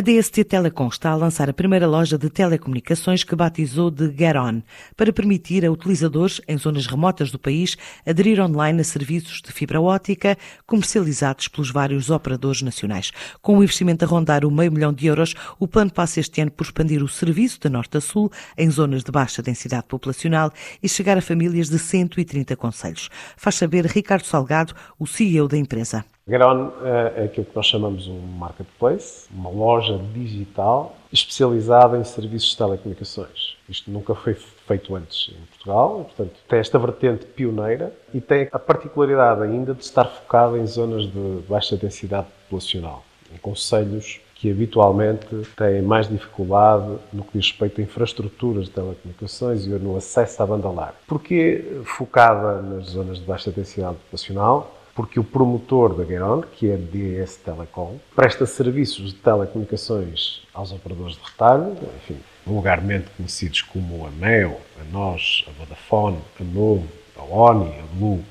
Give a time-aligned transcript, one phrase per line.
[0.00, 4.34] A DST Telecom está a lançar a primeira loja de telecomunicações que batizou de Get
[4.34, 4.62] On,
[4.96, 7.76] para permitir a utilizadores em zonas remotas do país
[8.06, 13.12] aderir online a serviços de fibra óptica comercializados pelos vários operadores nacionais.
[13.42, 16.50] Com o investimento a rondar o meio milhão de euros, o plano passa este ano
[16.50, 20.50] por expandir o serviço de norte a sul em zonas de baixa densidade populacional
[20.82, 23.10] e chegar a famílias de 130 conselhos.
[23.36, 26.06] Faz saber Ricardo Salgado, o CEO da empresa.
[26.30, 26.70] Garon
[27.16, 33.56] é aquilo que nós chamamos um marketplace, uma loja digital especializada em serviços de telecomunicações.
[33.68, 38.60] Isto nunca foi feito antes em Portugal, portanto tem esta vertente pioneira e tem a
[38.60, 43.02] particularidade ainda de estar focada em zonas de baixa densidade populacional,
[43.34, 45.26] em conselhos que habitualmente
[45.56, 50.46] têm mais dificuldade no que diz respeito a infraestruturas de telecomunicações e no acesso à
[50.46, 50.94] banda larga.
[51.08, 54.79] Porquê focada nas zonas de baixa densidade populacional?
[54.94, 61.16] Porque o promotor da Gueron, que é DS Telecom, presta serviços de telecomunicações aos operadores
[61.16, 67.22] de retalho, enfim, vulgarmente conhecidos como a Neo, a NOS, a Vodafone, a Novo, a
[67.22, 68.22] ONI, a Blue,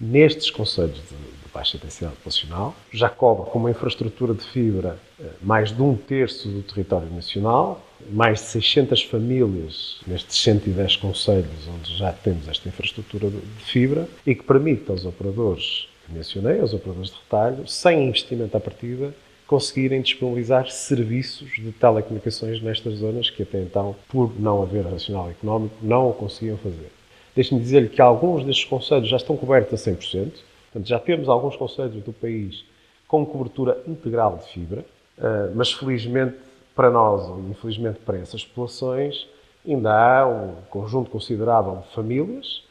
[0.00, 5.24] nestes conselhos de, de baixa densidade populacional, já cobre com uma infraestrutura de fibra eh,
[5.42, 11.96] mais de um terço do território nacional, mais de 600 famílias nestes 110 conselhos onde
[11.96, 17.10] já temos esta infraestrutura de fibra e que permite aos operadores que mencionei, aos operadores
[17.10, 19.14] de retalho, sem investimento à partida,
[19.46, 25.74] conseguirem disponibilizar serviços de telecomunicações nestas zonas que até então, por não haver racional económico,
[25.82, 26.90] não o conseguiam fazer.
[27.34, 30.32] Deixe-me dizer-lhe que alguns destes conselhos já estão cobertos a 100%,
[30.72, 32.64] portanto já temos alguns conselhos do país
[33.06, 34.84] com cobertura integral de fibra,
[35.18, 36.36] eh, mas felizmente
[36.74, 39.26] para nós, ou infelizmente para essas populações,
[39.66, 42.67] ainda há um conjunto considerável de famílias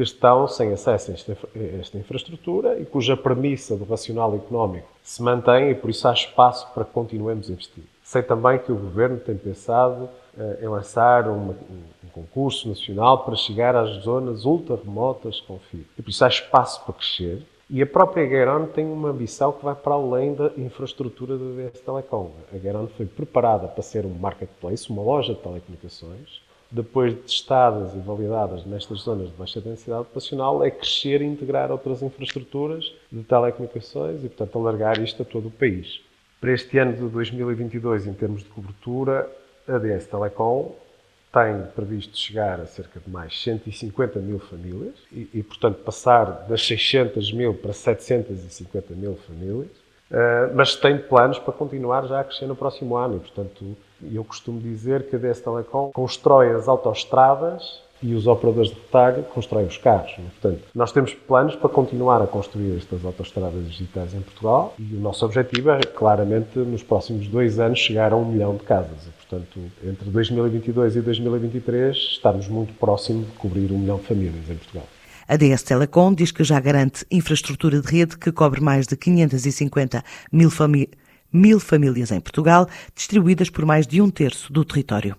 [0.00, 4.88] que estão sem acesso a esta, a esta, infraestrutura e cuja premissa do racional económico
[5.02, 7.84] se mantém e por isso há espaço para que continuemos a investir.
[8.02, 13.36] Sei também que o Governo tem pensado uh, em lançar uma, um, concurso nacional para
[13.36, 15.86] chegar às zonas ultra-remotas com fibra.
[15.98, 19.62] E por isso há espaço para crescer e a própria Gueron tem uma ambição que
[19.62, 22.30] vai para além da infraestrutura da DS Telecom.
[22.52, 27.94] A Gueron foi preparada para ser um marketplace, uma loja de telecomunicações, depois de testadas
[27.94, 33.22] e validadas nestas zonas de baixa densidade populacional, é crescer e integrar outras infraestruturas de
[33.24, 36.00] telecomunicações e, portanto, alargar isto a todo o país.
[36.40, 39.28] Para este ano de 2022, em termos de cobertura,
[39.68, 40.74] a DS Telecom
[41.32, 46.66] tem previsto chegar a cerca de mais 150 mil famílias e, e portanto, passar das
[46.66, 49.70] 600 mil para 750 mil famílias,
[50.10, 54.24] uh, mas tem planos para continuar já a crescer no próximo ano e, portanto, eu
[54.24, 59.66] costumo dizer que a DS Telecom constrói as autoestradas e os operadores de retalho constroem
[59.66, 60.12] os carros.
[60.18, 60.24] Né?
[60.40, 65.00] Portanto, nós temos planos para continuar a construir estas autoestradas digitais em Portugal e o
[65.00, 69.06] nosso objetivo é, claramente, nos próximos dois anos, chegar a um milhão de casas.
[69.06, 74.48] E, portanto, entre 2022 e 2023, estamos muito próximos de cobrir um milhão de famílias
[74.48, 74.86] em Portugal.
[75.28, 80.02] A DS Telecom diz que já garante infraestrutura de rede que cobre mais de 550
[80.32, 80.98] mil famílias
[81.32, 85.16] mil famílias em Portugal, distribuídas por mais de um terço do território.